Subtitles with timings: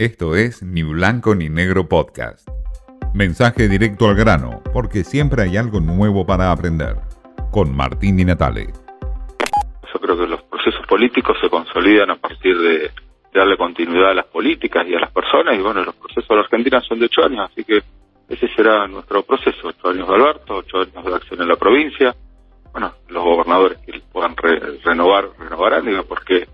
[0.00, 2.48] Esto es Ni Blanco ni Negro Podcast.
[3.12, 6.96] Mensaje directo al grano, porque siempre hay algo nuevo para aprender.
[7.50, 8.68] Con Martín Di Natale.
[9.92, 12.90] Yo creo que los procesos políticos se consolidan a partir de,
[13.34, 16.42] darle continuidad a las políticas y a las personas, y bueno, los procesos de la
[16.44, 17.82] Argentina son de ocho años, así que
[18.30, 22.16] ese será nuestro proceso, ocho años de Alberto, ocho años de acción en la provincia,
[22.72, 26.48] bueno, los gobernadores que puedan renovar, renovarán, digo, porque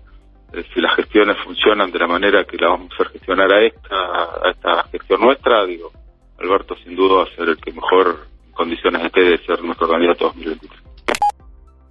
[0.73, 4.83] si las gestiones funcionan de la manera que la vamos a hacer gestionar a esta,
[4.91, 5.91] gestión nuestra, digo,
[6.39, 10.25] Alberto sin duda va a ser el que mejor condiciones esté de ser nuestro candidato
[10.25, 10.81] 2023.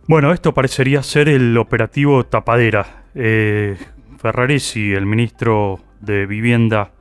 [0.08, 3.04] Bueno, esto parecería ser el operativo Tapadera.
[3.14, 3.76] Eh,
[4.18, 6.92] Ferraresi, el ministro de Vivienda,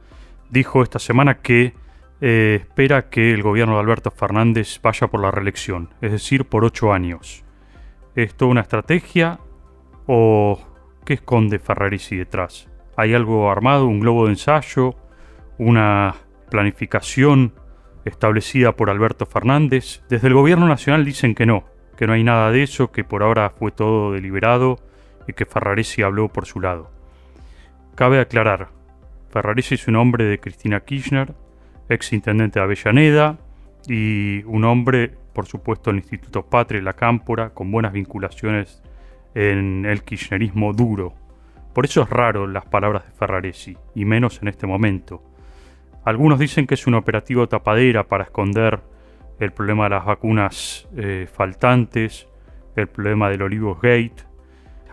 [0.49, 1.73] dijo esta semana que
[2.21, 6.65] eh, espera que el gobierno de Alberto Fernández vaya por la reelección, es decir, por
[6.65, 7.43] ocho años.
[8.15, 9.39] ¿Esto una estrategia
[10.07, 10.59] o
[11.05, 12.67] qué esconde Ferrarisi detrás?
[12.97, 14.95] ¿Hay algo armado, un globo de ensayo,
[15.57, 16.15] una
[16.49, 17.53] planificación
[18.03, 20.03] establecida por Alberto Fernández?
[20.09, 21.63] Desde el gobierno nacional dicen que no,
[21.95, 24.79] que no hay nada de eso, que por ahora fue todo deliberado
[25.27, 26.91] y que Ferraresi habló por su lado.
[27.95, 28.69] Cabe aclarar,
[29.29, 31.33] Ferraresi es un hombre de Cristina Kirchner,
[31.87, 33.37] ex intendente de Avellaneda
[33.87, 38.81] y un hombre, por supuesto, del Instituto Patria y la Cámpora, con buenas vinculaciones
[39.35, 41.13] en el kirchnerismo duro.
[41.73, 45.21] Por eso es raro las palabras de Ferraresi, y menos en este momento.
[46.05, 48.79] Algunos dicen que es un operativo tapadera para esconder
[49.39, 52.27] el problema de las vacunas eh, faltantes,
[52.75, 54.23] el problema del Olivos Gate.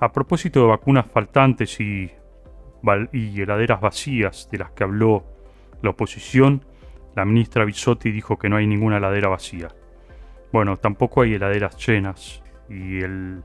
[0.01, 2.11] A propósito de vacunas faltantes y,
[3.13, 5.25] y heladeras vacías de las que habló
[5.83, 6.65] la oposición,
[7.15, 9.69] la ministra Bisotti dijo que no hay ninguna heladera vacía.
[10.53, 13.45] Bueno, tampoco hay heladeras llenas y el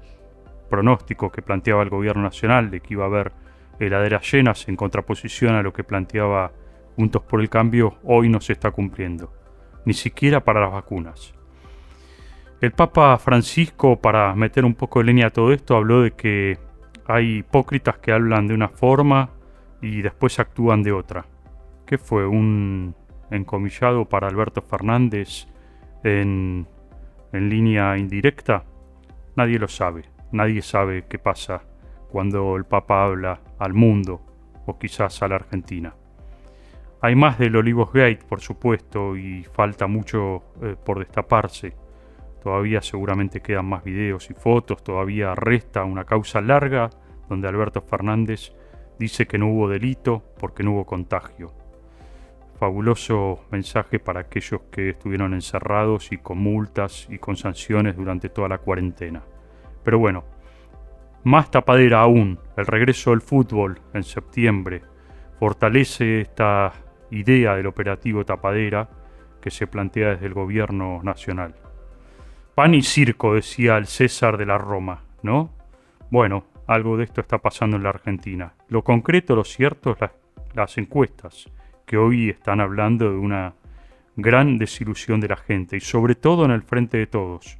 [0.67, 3.31] pronóstico que planteaba el gobierno nacional de que iba a haber
[3.79, 6.51] heladeras llenas en contraposición a lo que planteaba
[6.97, 9.31] Juntos por el Cambio hoy no se está cumpliendo,
[9.85, 11.31] ni siquiera para las vacunas.
[12.59, 16.57] El Papa Francisco, para meter un poco de leña a todo esto, habló de que
[17.05, 19.29] hay hipócritas que hablan de una forma
[19.79, 21.27] y después actúan de otra.
[21.85, 22.25] ¿Qué fue?
[22.25, 22.95] ¿Un
[23.29, 25.47] encomillado para Alberto Fernández
[26.03, 26.67] en,
[27.31, 28.63] en línea indirecta?
[29.35, 30.16] Nadie lo sabe.
[30.31, 31.61] Nadie sabe qué pasa
[32.09, 34.21] cuando el Papa habla al mundo
[34.65, 35.95] o quizás a la Argentina.
[37.01, 41.75] Hay más del Olivos Gate, por supuesto, y falta mucho eh, por destaparse.
[42.43, 46.89] Todavía seguramente quedan más videos y fotos, todavía resta una causa larga
[47.29, 48.53] donde Alberto Fernández
[48.99, 51.53] dice que no hubo delito porque no hubo contagio
[52.57, 58.49] fabuloso mensaje para aquellos que estuvieron encerrados y con multas y con sanciones durante toda
[58.49, 59.23] la cuarentena.
[59.87, 60.25] Pero bueno,
[61.23, 64.81] más tapadera aún, el regreso del fútbol en septiembre
[65.39, 66.73] fortalece esta
[67.09, 68.89] idea del operativo tapadera
[69.39, 71.55] que se plantea desde el gobierno nacional.
[72.53, 75.51] Pan y circo, decía el César de la Roma, ¿no?
[76.11, 78.55] Bueno, algo de esto está pasando en la Argentina.
[78.67, 80.09] Lo concreto, lo cierto, es
[80.53, 81.49] las encuestas
[81.85, 83.53] que hoy están hablando de una
[84.17, 87.57] gran desilusión de la gente y sobre todo en el frente de todos.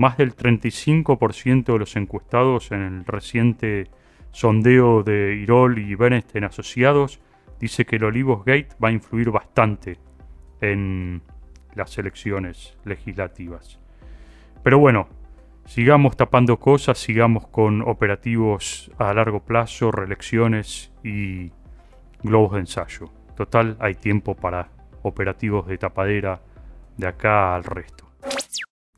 [0.00, 3.90] Más del 35% de los encuestados en el reciente
[4.30, 7.20] sondeo de Irol y Bernstein asociados
[7.60, 9.98] dice que el Olivos Gate va a influir bastante
[10.62, 11.20] en
[11.74, 13.78] las elecciones legislativas.
[14.62, 15.06] Pero bueno,
[15.66, 21.52] sigamos tapando cosas, sigamos con operativos a largo plazo, reelecciones y
[22.22, 23.10] globos de ensayo.
[23.36, 24.70] Total, hay tiempo para
[25.02, 26.40] operativos de tapadera
[26.96, 28.09] de acá al resto.